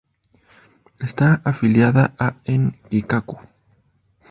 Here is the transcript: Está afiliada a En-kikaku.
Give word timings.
Está 0.97 1.41
afiliada 1.45 2.15
a 2.17 2.33
En-kikaku. 2.45 3.37